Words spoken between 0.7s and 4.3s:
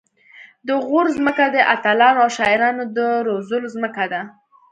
غور ځمکه د اتلانو او شاعرانو د روزلو ځمکه ده